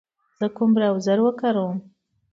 زه 0.39 0.47
کوم 0.55 0.69
براوزر 0.75 1.19
و 1.21 1.27
کاروم 1.39 1.77